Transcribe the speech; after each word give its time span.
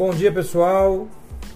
Bom 0.00 0.14
dia, 0.14 0.32
pessoal. 0.32 1.06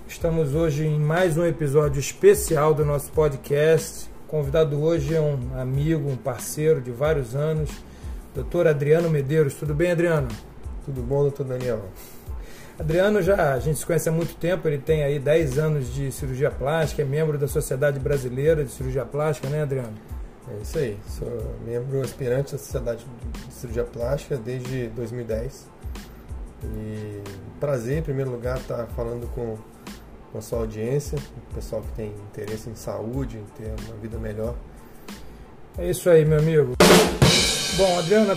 Estamos 0.07 0.55
hoje 0.55 0.85
em 0.85 1.01
mais 1.01 1.39
um 1.39 1.47
episódio 1.47 1.99
especial 1.99 2.75
do 2.75 2.85
nosso 2.85 3.11
podcast. 3.11 4.11
O 4.27 4.29
convidado 4.29 4.83
hoje 4.83 5.15
é 5.15 5.21
um 5.23 5.59
amigo, 5.59 6.11
um 6.11 6.17
parceiro 6.19 6.79
de 6.79 6.91
vários 6.91 7.35
anos, 7.35 7.71
doutor 8.35 8.67
Adriano 8.67 9.09
Medeiros. 9.09 9.55
Tudo 9.55 9.75
bem, 9.75 9.93
Adriano? 9.93 10.29
Tudo 10.85 11.01
bom, 11.01 11.23
doutor 11.23 11.47
Daniel? 11.47 11.87
Adriano 12.79 13.23
já 13.23 13.55
a 13.55 13.59
gente 13.61 13.79
se 13.79 13.87
conhece 13.87 14.11
há 14.11 14.13
muito 14.13 14.37
tempo, 14.37 14.69
ele 14.69 14.77
tem 14.77 15.03
aí 15.03 15.19
10 15.19 15.59
anos 15.59 15.95
de 15.95 16.13
cirurgia 16.13 16.51
plástica, 16.51 17.01
é 17.01 17.05
membro 17.07 17.39
da 17.39 17.49
Sociedade 17.49 17.99
Brasileira 17.99 18.63
de 18.63 18.71
Cirurgia 18.71 19.07
Plástica, 19.07 19.49
né, 19.49 19.63
Adriano? 19.63 19.95
É 20.51 20.61
isso 20.61 20.77
aí, 20.77 20.99
sou 21.09 21.57
membro 21.65 22.03
aspirante 22.03 22.53
da 22.53 22.59
Sociedade 22.59 23.07
de 23.49 23.55
Cirurgia 23.55 23.85
Plástica 23.85 24.37
desde 24.37 24.89
2010. 24.89 25.73
E 26.77 27.23
prazer, 27.61 27.99
em 27.99 28.03
primeiro 28.03 28.31
lugar, 28.31 28.59
estar 28.59 28.87
falando 28.89 29.27
com, 29.35 29.57
com 30.31 30.39
a 30.39 30.41
sua 30.41 30.61
audiência, 30.61 31.19
o 31.19 31.55
pessoal 31.55 31.83
que 31.83 31.93
tem 31.93 32.13
interesse 32.31 32.69
em 32.69 32.75
saúde, 32.75 33.39
em 33.39 33.45
ter 33.57 33.73
uma 33.87 33.97
vida 33.97 34.19
melhor. 34.19 34.55
É 35.79 35.91
isso 35.91 36.09
aí, 36.09 36.25
meu 36.25 36.39
amigo. 36.39 36.75
Bom, 37.77 37.99
Adriano, 37.99 38.31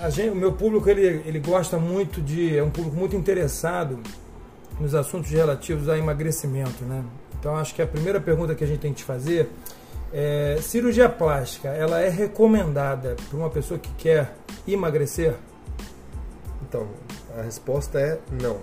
a 0.00 0.08
gente, 0.08 0.30
o 0.30 0.34
meu 0.34 0.52
público 0.52 0.88
ele, 0.88 1.22
ele 1.26 1.38
gosta 1.38 1.78
muito 1.78 2.22
de. 2.22 2.56
é 2.56 2.62
um 2.62 2.70
público 2.70 2.96
muito 2.96 3.14
interessado 3.14 3.98
nos 4.80 4.94
assuntos 4.94 5.30
relativos 5.30 5.88
a 5.88 5.98
emagrecimento, 5.98 6.84
né? 6.84 7.04
Então 7.38 7.56
acho 7.56 7.74
que 7.74 7.82
a 7.82 7.86
primeira 7.86 8.20
pergunta 8.20 8.54
que 8.54 8.64
a 8.64 8.66
gente 8.66 8.80
tem 8.80 8.92
que 8.92 8.98
te 8.98 9.04
fazer 9.04 9.50
é: 10.12 10.58
cirurgia 10.62 11.08
plástica, 11.08 11.68
ela 11.68 12.00
é 12.00 12.08
recomendada 12.08 13.16
para 13.28 13.38
uma 13.38 13.50
pessoa 13.50 13.78
que 13.78 13.90
quer 13.98 14.34
emagrecer? 14.66 15.34
Então, 16.62 16.86
a 17.38 17.42
resposta 17.42 18.00
é 18.00 18.18
não. 18.42 18.60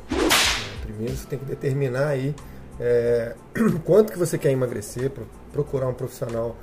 Primeiro 0.82 1.16
você 1.16 1.28
tem 1.28 1.40
que 1.40 1.46
determinar 1.46 2.08
aí 2.08 2.36
é, 2.80 3.36
quanto 3.84 4.12
que 4.12 4.20
você 4.20 4.38
quer 4.38 4.52
emagrecer, 4.52 5.12
procurar 5.52 5.88
um 5.88 5.94
profissional 5.94 6.56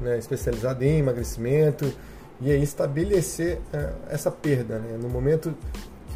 né, 0.00 0.18
especializado 0.18 0.82
em 0.84 0.98
emagrecimento 0.98 1.92
e 2.40 2.50
aí 2.50 2.62
estabelecer 2.62 3.58
uh, 3.72 3.94
essa 4.08 4.30
perda. 4.30 4.78
Né? 4.78 4.98
No 5.00 5.08
momento 5.08 5.54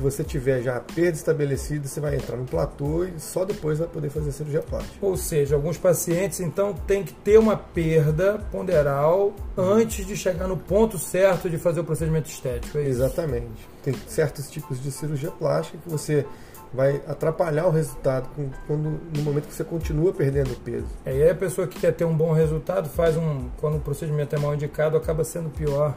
que 0.02 0.10
você 0.10 0.24
tiver 0.24 0.60
já 0.62 0.76
a 0.76 0.80
perda 0.80 1.16
estabelecida, 1.16 1.86
você 1.86 2.00
vai 2.00 2.16
entrar 2.16 2.36
no 2.36 2.44
platô 2.44 3.04
e 3.04 3.12
só 3.18 3.44
depois 3.44 3.78
vai 3.78 3.86
poder 3.86 4.10
fazer 4.10 4.30
a 4.30 4.32
cirurgia 4.32 4.62
plástica. 4.62 4.94
Ou 5.00 5.16
seja, 5.16 5.54
alguns 5.54 5.78
pacientes 5.78 6.40
então 6.40 6.74
têm 6.74 7.04
que 7.04 7.14
ter 7.14 7.38
uma 7.38 7.56
perda 7.56 8.40
ponderal 8.50 9.32
antes 9.56 10.04
de 10.04 10.16
chegar 10.16 10.48
no 10.48 10.56
ponto 10.56 10.98
certo 10.98 11.48
de 11.48 11.56
fazer 11.56 11.80
o 11.80 11.84
procedimento 11.84 12.28
estético. 12.28 12.78
É 12.78 12.82
Exatamente. 12.82 13.68
Tem 13.82 13.94
certos 14.06 14.50
tipos 14.50 14.82
de 14.82 14.90
cirurgia 14.90 15.30
plástica 15.30 15.78
que 15.82 15.88
você 15.88 16.26
vai 16.72 17.02
atrapalhar 17.06 17.66
o 17.66 17.70
resultado 17.70 18.28
quando, 18.66 18.98
no 19.14 19.22
momento 19.22 19.46
que 19.46 19.54
você 19.54 19.64
continua 19.64 20.12
perdendo 20.12 20.56
peso. 20.62 20.86
É, 21.04 21.14
e 21.14 21.22
aí 21.22 21.30
a 21.30 21.34
pessoa 21.34 21.66
que 21.66 21.78
quer 21.78 21.92
ter 21.92 22.04
um 22.04 22.16
bom 22.16 22.32
resultado 22.32 22.88
faz 22.88 23.16
um. 23.16 23.48
Quando 23.60 23.76
o 23.76 23.80
procedimento 23.80 24.34
é 24.34 24.38
mal 24.38 24.54
indicado, 24.54 24.96
acaba 24.96 25.22
sendo 25.22 25.50
pior. 25.50 25.96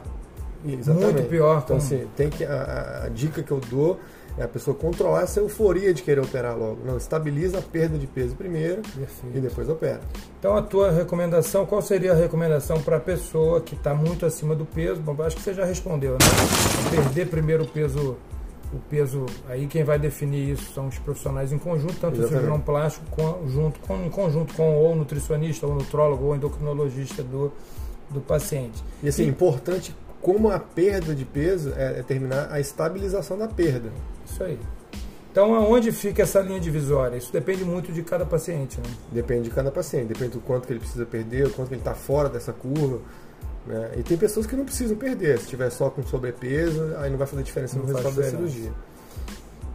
Exatamente. 0.74 1.14
Muito 1.14 1.28
pior. 1.28 1.62
Então, 1.64 1.76
assim, 1.76 2.06
tem 2.16 2.28
que, 2.30 2.44
a, 2.44 3.04
a, 3.04 3.08
dica 3.08 3.42
que 3.42 3.50
eu 3.50 3.60
dou 3.60 3.98
é 4.38 4.44
a 4.44 4.48
pessoa 4.48 4.76
controlar 4.76 5.22
essa 5.22 5.40
euforia 5.40 5.94
de 5.94 6.02
querer 6.02 6.20
operar 6.20 6.56
logo. 6.56 6.78
Não, 6.84 6.96
estabiliza 6.96 7.58
a 7.58 7.62
perda 7.62 7.96
de 7.96 8.06
peso 8.06 8.34
primeiro 8.34 8.82
Perfeito. 8.82 9.36
e 9.36 9.40
depois 9.40 9.68
opera. 9.68 10.00
Então, 10.38 10.56
a 10.56 10.62
tua 10.62 10.90
recomendação, 10.90 11.64
qual 11.64 11.80
seria 11.80 12.12
a 12.12 12.14
recomendação 12.14 12.80
para 12.82 12.96
a 12.98 13.00
pessoa 13.00 13.60
que 13.60 13.74
está 13.74 13.94
muito 13.94 14.26
acima 14.26 14.54
do 14.54 14.66
peso? 14.66 15.00
Bom, 15.00 15.16
acho 15.22 15.36
que 15.36 15.42
você 15.42 15.54
já 15.54 15.64
respondeu, 15.64 16.12
né? 16.12 16.18
Perder 16.90 17.28
primeiro 17.28 17.64
o 17.64 17.66
peso 17.66 18.16
o 18.72 18.78
peso, 18.90 19.26
aí 19.48 19.66
quem 19.66 19.84
vai 19.84 19.98
definir 19.98 20.50
isso 20.52 20.72
são 20.72 20.88
os 20.88 20.98
profissionais 20.98 21.52
em 21.52 21.58
conjunto, 21.58 21.94
tanto 21.94 22.16
Exatamente. 22.16 22.24
o 22.24 22.28
cirurgião 22.28 22.60
plástico 22.60 23.06
com, 23.10 23.48
junto, 23.48 23.80
com, 23.80 24.04
em 24.04 24.10
conjunto 24.10 24.54
com 24.54 24.74
ou 24.76 24.94
nutricionista, 24.96 25.66
ou 25.66 25.74
nutrólogo, 25.74 26.26
ou 26.26 26.36
endocrinologista 26.36 27.22
do, 27.22 27.52
do 28.10 28.20
paciente. 28.20 28.82
E 29.02 29.08
assim, 29.08 29.24
e, 29.24 29.28
importante 29.28 29.94
como 30.26 30.50
a 30.50 30.58
perda 30.58 31.14
de 31.14 31.24
peso 31.24 31.72
é, 31.76 32.00
é 32.00 32.02
terminar 32.02 32.48
a 32.50 32.58
estabilização 32.58 33.38
da 33.38 33.46
perda. 33.46 33.92
Isso 34.28 34.42
aí. 34.42 34.58
Então, 35.30 35.54
aonde 35.54 35.92
fica 35.92 36.24
essa 36.24 36.40
linha 36.40 36.58
divisória? 36.58 37.16
Isso 37.16 37.32
depende 37.32 37.64
muito 37.64 37.92
de 37.92 38.02
cada 38.02 38.26
paciente, 38.26 38.76
né? 38.78 38.92
Depende 39.12 39.44
de 39.44 39.50
cada 39.50 39.70
paciente, 39.70 40.08
depende 40.08 40.32
do 40.32 40.40
quanto 40.40 40.66
que 40.66 40.72
ele 40.72 40.80
precisa 40.80 41.06
perder, 41.06 41.46
o 41.46 41.50
quanto 41.50 41.68
que 41.68 41.74
ele 41.74 41.80
está 41.80 41.94
fora 41.94 42.28
dessa 42.28 42.52
curva. 42.52 42.98
Né? 43.68 43.92
E 43.98 44.02
tem 44.02 44.18
pessoas 44.18 44.46
que 44.46 44.56
não 44.56 44.64
precisam 44.64 44.96
perder. 44.96 45.38
Se 45.38 45.46
tiver 45.46 45.70
só 45.70 45.90
com 45.90 46.02
sobrepeso, 46.02 46.96
aí 46.96 47.08
não 47.08 47.18
vai 47.18 47.28
fazer 47.28 47.44
diferença 47.44 47.76
não 47.76 47.86
no 47.86 47.92
resultado 47.92 48.16
da 48.16 48.28
cirurgia. 48.28 48.72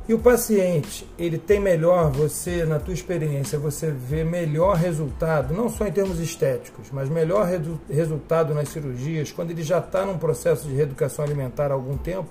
E 0.07 0.13
o 0.13 0.19
paciente, 0.19 1.07
ele 1.17 1.37
tem 1.37 1.59
melhor, 1.59 2.11
você, 2.11 2.65
na 2.65 2.79
tua 2.79 2.93
experiência, 2.93 3.57
você 3.59 3.91
vê 3.91 4.23
melhor 4.23 4.75
resultado, 4.75 5.53
não 5.53 5.69
só 5.69 5.85
em 5.85 5.91
termos 5.91 6.19
estéticos, 6.19 6.89
mas 6.91 7.07
melhor 7.07 7.45
redu 7.45 7.79
resultado 7.89 8.53
nas 8.53 8.69
cirurgias, 8.69 9.31
quando 9.31 9.51
ele 9.51 9.63
já 9.63 9.77
está 9.77 10.05
num 10.05 10.17
processo 10.17 10.67
de 10.67 10.73
reeducação 10.73 11.23
alimentar 11.23 11.71
há 11.71 11.75
algum 11.75 11.97
tempo? 11.97 12.29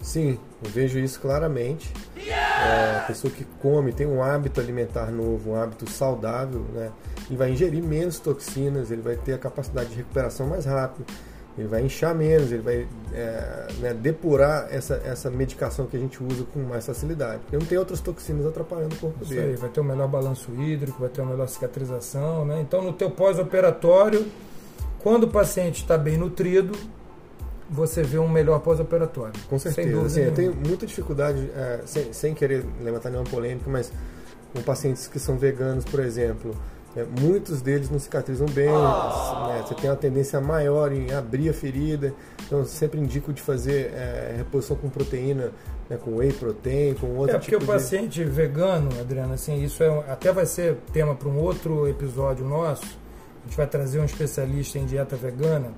Sim, 0.00 0.38
eu 0.64 0.70
vejo 0.70 0.98
isso 0.98 1.20
claramente. 1.20 1.92
É, 2.16 2.98
a 2.98 3.04
pessoa 3.06 3.32
que 3.32 3.44
come, 3.60 3.92
tem 3.92 4.06
um 4.06 4.22
hábito 4.22 4.60
alimentar 4.60 5.10
novo, 5.10 5.50
um 5.50 5.60
hábito 5.60 5.88
saudável, 5.90 6.64
né? 6.72 6.90
ele 7.28 7.36
vai 7.36 7.50
ingerir 7.50 7.82
menos 7.82 8.18
toxinas, 8.18 8.90
ele 8.90 9.02
vai 9.02 9.16
ter 9.16 9.34
a 9.34 9.38
capacidade 9.38 9.90
de 9.90 9.96
recuperação 9.96 10.46
mais 10.46 10.64
rápida, 10.64 11.04
ele 11.58 11.66
vai 11.66 11.82
inchar 11.82 12.14
menos, 12.14 12.52
ele 12.52 12.62
vai 12.62 12.86
é, 13.12 13.66
né, 13.80 13.92
depurar 13.94 14.68
essa, 14.70 14.94
essa 15.04 15.28
medicação 15.28 15.86
que 15.86 15.96
a 15.96 16.00
gente 16.00 16.22
usa 16.22 16.44
com 16.54 16.60
mais 16.60 16.86
facilidade. 16.86 17.40
Porque 17.42 17.56
não 17.58 17.66
tem 17.66 17.76
outras 17.76 18.00
toxinas 18.00 18.46
atrapalhando 18.46 18.94
o 18.94 18.98
corpo 18.98 19.24
Isso 19.24 19.34
dele. 19.34 19.50
Aí, 19.50 19.56
vai 19.56 19.68
ter 19.68 19.80
um 19.80 19.84
melhor 19.84 20.06
balanço 20.06 20.52
hídrico, 20.52 21.00
vai 21.00 21.08
ter 21.08 21.20
uma 21.20 21.32
melhor 21.32 21.48
cicatrização. 21.48 22.44
Né? 22.44 22.60
Então, 22.60 22.80
no 22.80 22.92
teu 22.92 23.10
pós-operatório, 23.10 24.24
quando 25.00 25.24
o 25.24 25.28
paciente 25.28 25.82
está 25.82 25.98
bem 25.98 26.16
nutrido, 26.16 26.78
você 27.68 28.04
vê 28.04 28.18
um 28.18 28.28
melhor 28.28 28.60
pós-operatório. 28.60 29.34
Com 29.48 29.58
certeza. 29.58 30.00
Assim, 30.00 30.20
eu 30.20 30.32
tenho 30.32 30.54
muita 30.54 30.86
dificuldade, 30.86 31.50
é, 31.56 31.80
sem, 31.84 32.12
sem 32.12 32.34
querer 32.34 32.64
levantar 32.80 33.10
nenhuma 33.10 33.28
polêmica, 33.28 33.68
mas 33.68 33.92
com 34.54 34.62
pacientes 34.62 35.08
que 35.08 35.18
são 35.18 35.36
veganos, 35.36 35.84
por 35.84 36.00
exemplo, 36.00 36.54
é, 36.96 37.04
muitos 37.20 37.60
deles 37.60 37.90
não 37.90 37.98
cicatrizam 37.98 38.46
bem, 38.46 38.70
oh. 38.70 39.48
né, 39.48 39.62
você 39.66 39.74
tem 39.74 39.90
uma 39.90 39.96
tendência 39.96 40.40
maior 40.40 40.92
em 40.92 41.12
abrir 41.12 41.48
a 41.50 41.52
ferida, 41.52 42.14
então 42.46 42.60
eu 42.60 42.64
sempre 42.64 42.98
indico 42.98 43.32
de 43.32 43.42
fazer 43.42 43.92
é, 43.94 44.34
reposição 44.38 44.76
com 44.76 44.88
proteína, 44.88 45.52
né, 45.88 45.96
com 45.96 46.16
whey 46.16 46.32
protein, 46.32 46.94
com 46.94 47.14
outro 47.16 47.36
É 47.36 47.38
porque 47.38 47.56
tipo 47.56 47.64
o 47.64 47.66
paciente 47.66 48.24
de... 48.24 48.24
vegano, 48.24 48.88
Adriana, 49.00 49.34
assim, 49.34 49.62
isso 49.62 49.82
é, 49.82 49.88
até 50.10 50.32
vai 50.32 50.46
ser 50.46 50.76
tema 50.92 51.14
para 51.14 51.28
um 51.28 51.38
outro 51.38 51.86
episódio 51.86 52.44
nosso, 52.44 52.84
a 52.84 53.48
gente 53.48 53.56
vai 53.56 53.66
trazer 53.66 54.00
um 54.00 54.04
especialista 54.04 54.78
em 54.78 54.86
dieta 54.86 55.14
vegana, 55.14 55.72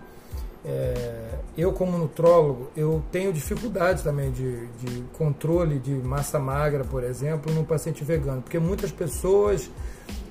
é, 0.65 1.39
eu 1.57 1.73
como 1.73 1.97
nutrólogo, 1.97 2.71
eu 2.77 3.03
tenho 3.11 3.33
dificuldade 3.33 4.03
também 4.03 4.31
de, 4.31 4.67
de 4.77 5.03
controle 5.17 5.79
de 5.79 5.93
massa 5.93 6.39
magra, 6.39 6.85
por 6.85 7.03
exemplo, 7.03 7.53
num 7.53 7.65
paciente 7.65 8.05
vegano, 8.05 8.43
porque 8.43 8.59
muitas 8.59 8.93
pessoas 8.93 9.71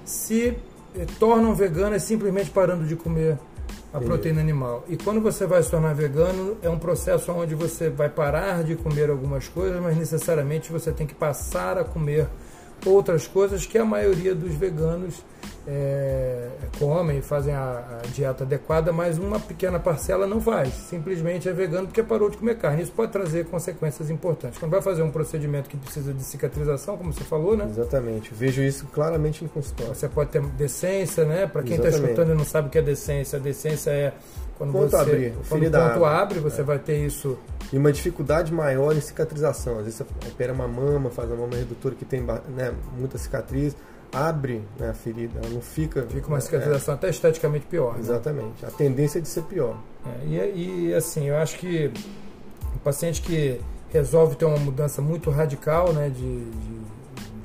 se 0.10 0.58
eh, 0.96 1.06
tornam 1.20 1.54
veganas 1.54 2.02
simplesmente 2.04 2.50
parando 2.50 2.86
de 2.86 2.96
comer 2.96 3.38
a 3.94 4.00
proteína 4.00 4.42
animal. 4.42 4.84
E 4.88 4.98
quando 4.98 5.22
você 5.22 5.46
vai 5.46 5.62
se 5.62 5.70
tornar 5.70 5.94
vegano, 5.94 6.58
é 6.62 6.70
um 6.70 6.80
processo 6.80 7.32
onde 7.32 7.56
você 7.56 7.90
vai 7.90 8.10
parar 8.10 8.64
de 8.64 8.76
comer 8.76 9.10
algumas 9.10 9.48
coisas, 9.48 9.82
mas 9.82 9.96
necessariamente 9.98 10.72
você 10.72 10.92
tem 10.92 11.06
que 11.08 11.14
passar 11.14 11.78
a 11.78 11.84
comer 11.84 12.28
outras 12.86 13.28
coisas 13.28 13.66
que 13.66 13.78
a 13.78 13.86
maioria 13.86 14.34
dos 14.34 14.54
veganos 14.54 15.24
é, 15.72 16.48
comem, 16.80 17.22
fazem 17.22 17.54
a, 17.54 18.02
a, 18.04 18.08
dieta 18.08 18.44
adequada, 18.44 18.92
mas 18.92 19.20
uma 19.20 19.40
pequena 19.40 19.80
parcela 19.80 20.26
não 20.26 20.42
faz. 20.42 20.74
Simplesmente 20.74 21.48
é 21.48 21.54
vegano 21.54 21.86
porque 21.86 22.02
parou 22.02 22.28
de 22.28 22.38
comer 22.38 22.58
carne. 22.58 22.82
Isso 22.82 22.92
pode 22.92 23.12
trazer 23.12 23.46
consequências 23.46 24.10
importantes. 24.10 24.58
Quando 24.58 24.72
vai 24.72 24.82
fazer 24.82 25.04
um 25.04 25.12
procedimento 25.12 25.70
que 25.70 25.78
precisa 25.78 26.12
de 26.12 26.24
cicatrização, 26.24 26.98
como 26.98 27.14
você 27.14 27.24
falou, 27.24 27.56
né? 27.56 27.68
Exatamente. 27.70 28.34
Vejo 28.34 28.64
isso 28.64 28.88
claramente 28.88 29.44
no 29.44 29.50
consultório. 29.50 29.94
Você 29.94 30.10
pode 30.10 30.32
ter 30.32 30.42
decência, 30.42 31.24
né? 31.24 31.46
Para 31.46 31.62
quem 31.62 31.76
está 31.76 31.90
escutando 31.90 32.32
e 32.32 32.36
não 32.36 32.46
sabe 32.46 32.70
o 32.70 32.72
que 32.72 32.80
é 32.80 32.82
decência, 32.82 33.38
a 33.38 33.42
decência 33.42 33.92
é 33.92 34.14
quando 34.58 34.74
ponto 34.74 34.90
você 34.90 34.96
abrir, 34.98 35.34
quando 35.48 35.68
o 35.68 35.72
ponto 35.72 36.06
abre, 36.06 36.40
você 36.40 36.62
é. 36.62 36.64
vai 36.64 36.80
ter 36.80 36.98
isso. 36.98 37.38
E 37.72 37.78
uma 37.78 37.94
dificuldade 37.94 38.52
maior 38.52 38.96
em 38.96 39.02
cicatrização. 39.02 39.78
Às 39.78 39.86
vezes 39.86 40.00
você 40.00 40.30
opera 40.30 40.52
uma 40.52 40.68
mama, 40.68 41.12
faz 41.12 41.30
uma 41.30 41.38
mama 41.38 41.56
redutora 41.56 41.94
que 41.94 42.04
tem 42.04 42.22
né, 42.22 42.74
muita 42.98 43.20
cicatriz 43.20 43.76
abre 44.12 44.64
né, 44.78 44.90
a 44.90 44.94
ferida, 44.94 45.40
ela 45.40 45.50
não 45.50 45.62
fica. 45.62 46.04
Fica 46.04 46.28
uma 46.28 46.42
cicatrização 46.42 46.94
é, 46.94 46.98
até 46.98 47.10
esteticamente 47.10 47.66
pior. 47.66 47.94
Né? 47.94 48.00
Exatamente. 48.00 48.66
A 48.66 48.72
tendência 48.72 49.20
é 49.20 49.22
de 49.22 49.28
ser 49.28 49.44
pior. 49.44 49.78
É, 50.06 50.26
e, 50.26 50.88
e, 50.88 50.94
assim, 50.94 51.26
eu 51.26 51.38
acho 51.38 51.58
que 51.58 51.92
o 52.76 52.80
paciente 52.80 53.22
que 53.22 53.60
resolve 53.90 54.36
ter 54.36 54.46
uma 54.46 54.58
mudança 54.58 55.02
muito 55.02 55.30
radical 55.30 55.94
né, 55.94 56.10
de, 56.10 56.46
de, 56.46 56.80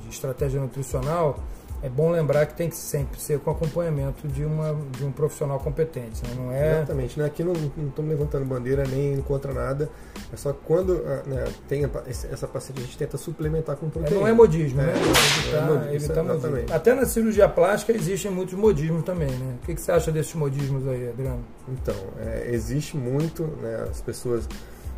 de 0.03 0.09
estratégia 0.09 0.61
nutricional, 0.61 1.39
é 1.85 1.89
bom 1.91 2.11
lembrar 2.11 2.47
que 2.47 2.55
tem 2.55 2.71
que 2.71 2.77
sempre 2.77 3.21
ser 3.21 3.39
com 3.41 3.51
acompanhamento 3.51 4.27
de, 4.27 4.43
uma, 4.43 4.75
de 4.97 5.05
um 5.05 5.13
profissional 5.13 5.61
competente, 5.61 6.23
né? 6.27 6.35
não 6.35 6.51
é... 6.51 6.77
Exatamente, 6.79 7.19
né? 7.19 7.27
aqui 7.27 7.45
não 7.45 7.53
estamos 7.53 8.11
levantando 8.11 8.47
bandeira 8.47 8.85
nem 8.87 9.21
contra 9.21 9.53
nada, 9.53 9.91
é 10.33 10.37
só 10.37 10.55
quando 10.55 11.05
ah, 11.07 11.23
né, 11.27 11.45
tem 11.69 11.85
essa 12.09 12.49
paciente 12.49 12.79
a 12.79 12.85
gente 12.85 12.97
tenta 12.97 13.19
suplementar 13.19 13.77
com 13.77 13.91
proteína. 13.91 14.17
É, 14.17 14.21
não 14.21 14.27
é 14.27 14.33
modismo, 14.33 14.81
é, 14.81 14.87
né? 14.87 14.95
Evitar, 14.97 15.59
é 15.59 15.61
modismo, 15.61 15.95
evitar 15.95 16.23
modismo. 16.25 16.75
Até 16.75 16.95
na 16.95 17.05
cirurgia 17.05 17.49
plástica 17.51 17.93
existem 17.93 18.31
muitos 18.31 18.55
modismos 18.55 19.05
também, 19.05 19.31
né? 19.31 19.57
O 19.63 19.67
que, 19.67 19.75
que 19.75 19.81
você 19.83 19.93
acha 19.93 20.11
desses 20.11 20.35
modismos 20.35 20.89
aí, 20.89 21.11
Adriano? 21.11 21.45
Então, 21.69 21.95
é, 22.19 22.49
existe 22.51 22.97
muito, 22.97 23.43
né? 23.61 23.89
As 23.91 24.01
pessoas 24.01 24.49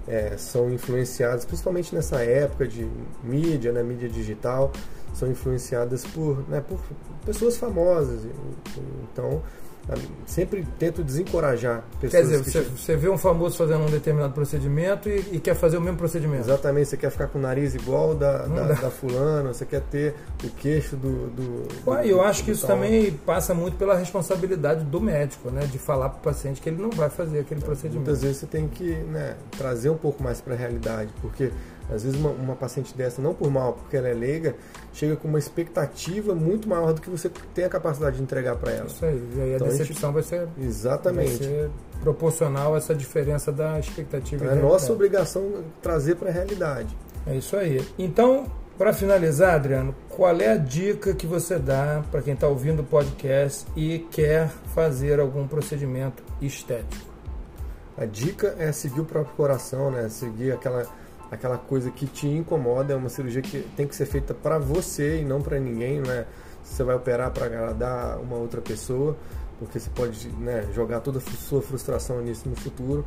é, 0.07 0.37
são 0.37 0.71
influenciadas, 0.71 1.45
principalmente 1.45 1.95
nessa 1.95 2.23
época 2.23 2.67
de 2.67 2.89
mídia, 3.25 3.73
né, 3.73 3.83
mídia 3.83 4.09
digital, 4.09 4.71
são 5.17 5.31
influenciadas 5.31 6.05
por, 6.05 6.47
né, 6.49 6.61
por 6.61 6.79
pessoas 7.25 7.57
famosas. 7.57 8.21
Então, 9.03 9.43
sempre 10.27 10.67
tento 10.79 11.03
desencorajar 11.03 11.85
pessoas. 12.01 12.13
Quer 12.13 12.23
dizer, 12.23 12.43
você, 12.43 12.61
você 12.63 12.97
vê 12.97 13.09
um 13.09 13.17
famoso 13.17 13.57
fazendo 13.57 13.85
um 13.85 13.91
determinado 13.91 14.33
procedimento 14.33 15.09
e, 15.09 15.25
e, 15.33 15.41
quer 15.41 15.55
fazer 15.55 15.77
o 15.77 15.81
mesmo 15.81 15.97
procedimento. 15.97 16.43
Exatamente, 16.43 16.89
você 16.89 16.97
quer 16.97 17.11
ficar 17.11 17.29
com 17.29 17.39
o 17.39 17.43
nariz 17.43 17.75
igual 17.75 18.15
da, 18.15 18.47
da, 18.47 18.73
da, 18.73 18.91
fulana, 18.91 19.53
você 19.53 19.65
quer 19.65 19.83
ter 19.83 20.15
o 20.43 20.51
queixo 20.51 20.97
do. 20.97 21.29
do, 21.31 21.69
Ué, 21.87 22.03
do 22.03 22.09
eu 22.09 22.21
acho 22.21 22.43
do 22.43 22.47
que 22.47 22.51
isso 22.51 22.67
tal. 22.67 22.77
também 22.77 23.13
passa 23.25 23.55
muito 23.55 23.77
pela 23.77 23.97
responsabilidade 23.97 24.85
do 24.85 25.01
médico, 25.01 25.51
né? 25.51 25.67
De 25.67 25.79
falar 25.79 26.09
para 26.09 26.19
o 26.19 26.23
paciente 26.23 26.61
que 26.61 26.69
ele 26.69 26.83
não 26.83 26.91
vai 26.91 27.09
fazer 27.09 27.41
aquele 27.41 27.61
procedimento. 27.61 28.07
Muitas 28.07 28.23
vezes 28.23 28.39
você 28.39 28.47
tem 28.47 28.67
que 28.67 28.93
né, 28.93 29.37
trazer 29.57 29.91
um 29.91 29.97
pouco 29.97 30.23
mais 30.23 30.41
para 30.41 30.55
a 30.55 30.57
realidade, 30.57 31.11
porque 31.23 31.53
às 31.91 32.03
vezes 32.03 32.19
uma, 32.19 32.31
uma, 32.31 32.57
paciente 32.57 32.97
dessa, 32.97 33.23
não 33.23 33.33
por 33.33 33.51
mal, 33.51 33.75
porque 33.75 33.97
ela 33.97 34.09
é 34.09 34.15
leiga, 34.15 34.57
chega 34.93 35.15
com 35.15 35.29
uma 35.29 35.39
expectativa 35.39 36.35
muito 36.35 36.69
maior 36.69 36.93
do 36.93 37.01
que 37.01 37.09
você 37.09 37.31
tem 37.55 37.65
a 37.65 37.69
capacidade 37.69 38.17
de 38.17 38.23
entregar 38.23 38.57
para 38.57 38.73
ela. 38.73 38.87
Isso 38.87 39.05
aí, 39.05 39.23
e 39.37 39.41
aí 39.41 39.55
então, 39.55 39.67
a 39.67 39.71
decepção 39.71 39.76
a 39.83 39.85
gente... 39.85 40.01
vai 40.01 40.23
ser 40.23 40.49
exatamente 40.59 41.39
vai 41.39 41.49
ser 41.49 41.71
proporcional 42.01 42.75
a 42.75 42.79
essa 42.79 42.95
diferença 42.95 43.51
da 43.51 43.79
expectativa. 43.79 44.45
Então, 44.45 44.57
é 44.57 44.61
nossa 44.61 44.93
obrigação 44.93 45.65
trazer 45.83 46.17
para 46.17 46.29
a 46.29 46.33
realidade. 46.33 46.97
É 47.27 47.35
isso 47.35 47.57
aí. 47.57 47.85
Então, 47.99 48.47
para 48.79 48.93
finalizar, 48.93 49.55
Adriano, 49.55 49.95
qual 50.09 50.39
é 50.41 50.53
a 50.53 50.57
dica 50.57 51.15
que 51.15 51.27
você 51.27 51.59
dá 51.59 52.05
para 52.11 52.21
quem 52.23 52.35
está 52.35 52.47
ouvindo 52.47 52.81
o 52.81 52.85
podcast 52.85 53.67
e 53.75 54.01
quer 54.11 54.49
fazer 54.75 55.19
algum 55.19 55.49
procedimento 55.49 56.23
estético? 56.41 57.07
A 57.97 58.05
dica 58.05 58.55
é 58.59 58.71
seguir 58.73 59.01
o 59.01 59.05
próprio 59.05 59.35
coração, 59.35 59.91
né? 59.91 60.09
Seguir 60.11 60.53
aquela 60.53 60.87
aquela 61.31 61.59
coisa 61.59 61.91
que 61.91 62.07
te 62.07 62.27
incomoda, 62.27 62.93
é 62.93 62.97
uma 62.97 63.09
cirurgia 63.09 63.43
que 63.43 63.61
tem 63.77 63.87
que 63.87 63.97
ser 63.97 64.07
feita 64.07 64.33
para 64.33 64.59
você 64.59 65.21
e 65.21 65.25
não 65.25 65.43
para 65.43 65.59
ninguém, 65.59 66.01
não 66.01 66.13
é? 66.13 66.25
Você 66.63 66.83
vai 66.83 66.97
operar 66.97 67.31
para 67.31 67.47
agradar 67.47 68.19
uma 68.19 68.37
outra 68.37 68.61
pessoa, 68.61 69.17
porque 69.59 69.79
você 69.79 69.91
pode 69.91 70.29
né, 70.29 70.67
jogar 70.75 71.01
toda 71.01 71.19
a 71.19 71.21
sua 71.21 71.63
frustração 71.63 72.21
nisso 72.21 72.49
no 72.49 72.57
futuro. 72.57 73.05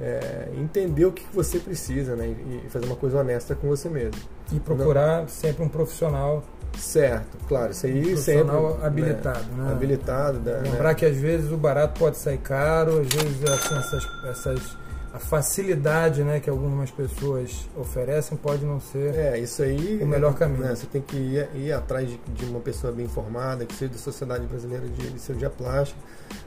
É, 0.00 0.48
entender 0.56 1.04
o 1.04 1.12
que 1.12 1.24
você 1.34 1.58
precisa 1.58 2.16
né, 2.16 2.28
e 2.28 2.70
fazer 2.70 2.86
uma 2.86 2.96
coisa 2.96 3.18
honesta 3.18 3.54
com 3.54 3.68
você 3.68 3.88
mesmo. 3.88 4.20
E 4.50 4.58
procurar 4.58 5.22
não... 5.22 5.28
sempre 5.28 5.62
um 5.62 5.68
profissional 5.68 6.42
Certo, 6.78 7.36
claro, 7.48 7.72
isso 7.72 7.84
aí 7.86 7.98
um 7.98 8.04
profissional 8.04 8.70
sempre, 8.70 8.86
habilitado, 8.86 9.44
né? 9.56 9.64
né? 9.64 9.72
Habilitado, 9.72 10.38
né? 10.38 10.60
Lembrar 10.62 10.94
que 10.94 11.04
às 11.04 11.16
vezes 11.16 11.50
o 11.50 11.56
barato 11.56 11.98
pode 11.98 12.16
sair 12.16 12.38
caro, 12.38 13.00
às 13.00 13.08
vezes 13.08 13.44
assim, 13.44 13.74
essas, 13.76 14.08
essas 14.30 14.76
a 15.12 15.18
facilidade 15.18 16.22
né, 16.22 16.38
que 16.38 16.48
algumas 16.48 16.90
pessoas 16.90 17.68
oferecem 17.76 18.38
pode 18.38 18.64
não 18.64 18.78
ser 18.78 19.14
é, 19.16 19.38
isso 19.38 19.62
aí, 19.62 19.98
o 20.00 20.06
melhor 20.06 20.34
caminho. 20.34 20.62
Né, 20.62 20.74
você 20.74 20.86
tem 20.86 21.02
que 21.02 21.16
ir, 21.16 21.48
ir 21.54 21.72
atrás 21.72 22.08
de, 22.08 22.16
de, 22.28 22.44
uma 22.44 22.60
pessoa 22.60 22.92
bem 22.92 23.06
informada, 23.06 23.66
que 23.66 23.74
seja 23.74 23.92
da 23.92 23.98
Sociedade 23.98 24.46
Brasileira 24.46 24.86
de, 24.86 25.10
de 25.10 25.18
Cirurgia 25.18 25.50
Plástica. 25.50 26.00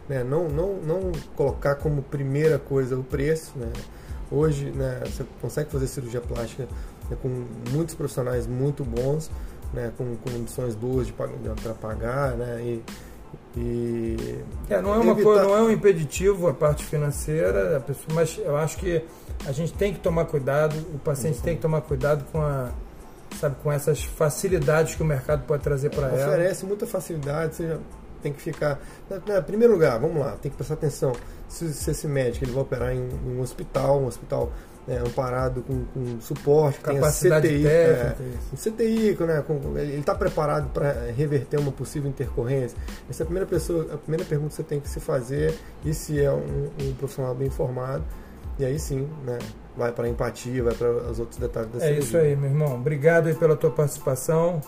Né, 0.07 0.23
não, 0.23 0.47
não, 0.47 0.75
não 0.77 1.11
colocar 1.35 1.75
como 1.75 2.01
primeira 2.03 2.57
coisa 2.57 2.97
o 2.97 3.03
preço. 3.03 3.51
Né. 3.57 3.71
Hoje 4.31 4.71
né, 4.71 5.01
você 5.05 5.25
consegue 5.41 5.69
fazer 5.69 5.87
cirurgia 5.87 6.21
plástica 6.21 6.67
né, 7.09 7.17
com 7.21 7.45
muitos 7.71 7.95
profissionais 7.95 8.47
muito 8.47 8.85
bons, 8.85 9.29
né, 9.73 9.91
com 9.97 10.15
condições 10.15 10.73
boas 10.73 11.11
para 11.11 11.73
pagar. 11.73 12.31
Né, 12.37 12.61
e, 12.61 12.83
e 13.57 14.32
é, 14.69 14.81
não 14.81 14.93
é 14.93 14.97
uma 14.97 15.11
evitar... 15.11 15.23
coisa, 15.23 15.43
não 15.43 15.55
é 15.55 15.61
um 15.61 15.71
impeditivo 15.71 16.47
a 16.47 16.53
parte 16.53 16.83
financeira, 16.83 17.77
a 17.77 17.79
pessoa, 17.79 18.07
mas 18.13 18.37
eu 18.37 18.55
acho 18.55 18.77
que 18.77 19.03
a 19.45 19.51
gente 19.51 19.73
tem 19.73 19.93
que 19.93 19.99
tomar 19.99 20.25
cuidado, 20.25 20.75
o 20.93 20.99
paciente 20.99 21.37
uhum. 21.37 21.43
tem 21.43 21.55
que 21.55 21.61
tomar 21.61 21.81
cuidado 21.81 22.25
com 22.31 22.41
a 22.41 22.69
sabe 23.39 23.55
com 23.63 23.71
essas 23.71 24.03
facilidades 24.03 24.95
que 24.95 25.01
o 25.01 25.05
mercado 25.05 25.45
pode 25.45 25.63
trazer 25.63 25.89
para 25.89 26.07
ela. 26.07 26.27
Oferece 26.27 26.65
muita 26.65 26.85
facilidade, 26.85 27.55
você 27.55 27.77
tem 28.21 28.31
que 28.31 28.41
ficar. 28.41 28.79
Em 29.11 29.41
primeiro 29.41 29.73
lugar, 29.73 29.99
vamos 29.99 30.17
lá, 30.17 30.37
tem 30.37 30.51
que 30.51 30.57
prestar 30.57 30.75
atenção. 30.75 31.13
Se, 31.47 31.73
se 31.73 31.91
esse 31.91 32.07
médico 32.07 32.45
ele 32.45 32.51
vai 32.51 32.63
operar 32.63 32.93
em, 32.93 33.09
em 33.09 33.37
um 33.37 33.41
hospital, 33.41 33.99
um 33.99 34.07
hospital 34.07 34.51
né, 34.87 34.99
amparado 34.99 35.61
com, 35.61 35.85
com 35.85 36.19
suporte, 36.19 36.79
capacidade 36.79 37.47
CTI, 37.47 37.63
técnica, 37.63 38.17
é, 38.53 38.55
CTI, 38.57 39.17
né, 39.25 39.43
com, 39.47 39.77
ele 39.77 39.99
está 39.99 40.13
preparado 40.13 40.69
para 40.73 40.91
reverter 41.15 41.59
uma 41.59 41.71
possível 41.71 42.09
intercorrência. 42.09 42.77
Essa 43.09 43.21
é 43.21 43.23
a 43.23 43.25
primeira 43.25 43.47
pessoa, 43.47 43.93
a 43.93 43.97
primeira 43.97 44.25
pergunta 44.25 44.49
que 44.49 44.55
você 44.55 44.63
tem 44.63 44.79
que 44.79 44.89
se 44.89 44.99
fazer 44.99 45.57
e 45.85 45.93
se 45.93 46.21
é 46.21 46.31
um, 46.31 46.69
um 46.81 46.93
profissional 46.95 47.33
bem 47.33 47.49
formado. 47.49 48.03
E 48.59 48.65
aí 48.65 48.77
sim, 48.77 49.07
né, 49.25 49.39
vai 49.75 49.91
para 49.91 50.05
a 50.05 50.09
empatia, 50.09 50.63
vai 50.63 50.75
para 50.75 50.89
os 50.89 51.19
outros 51.19 51.39
detalhes 51.39 51.71
da 51.71 51.77
É 51.77 51.81
cirurgia. 51.81 52.03
isso 52.03 52.17
aí, 52.17 52.35
meu 52.35 52.49
irmão. 52.49 52.75
Obrigado 52.75 53.27
aí 53.27 53.33
pela 53.33 53.55
tua 53.55 53.71
participação. 53.71 54.61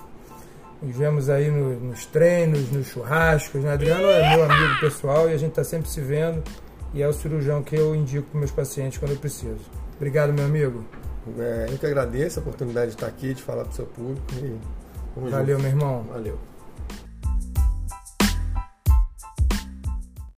Nos 0.82 0.96
vemos 0.96 1.30
aí 1.30 1.50
no, 1.50 1.80
nos 1.80 2.06
treinos, 2.06 2.72
nos 2.72 2.88
churrascos. 2.88 3.64
Né? 3.64 3.74
Adriano 3.74 4.08
é 4.08 4.36
meu 4.36 4.44
amigo 4.44 4.80
pessoal 4.80 5.30
e 5.30 5.34
a 5.34 5.38
gente 5.38 5.52
está 5.52 5.64
sempre 5.64 5.90
se 5.90 6.02
vendo. 6.02 6.44
E 6.94 7.02
é 7.02 7.08
o 7.08 7.14
cirurgião 7.14 7.62
que 7.62 7.76
eu 7.76 7.94
indico 7.96 8.28
para 8.30 8.40
meus 8.40 8.52
pacientes 8.52 8.98
quando 8.98 9.12
eu 9.12 9.18
preciso. 9.18 9.60
Obrigado, 9.96 10.34
meu 10.34 10.46
amigo. 10.46 10.84
É, 11.40 11.68
eu 11.72 11.78
que 11.78 11.86
agradeço 11.86 12.40
a 12.40 12.42
oportunidade 12.42 12.88
de 12.88 12.98
estar 12.98 13.08
aqui, 13.08 13.34
de 13.34 13.42
falar 13.42 13.64
para 13.64 13.72
o 13.72 13.76
seu 13.76 13.86
público. 13.86 14.22
Valeu, 15.16 15.58
junto. 15.58 15.62
meu 15.62 15.72
irmão. 15.72 16.04
Valeu. 16.04 16.38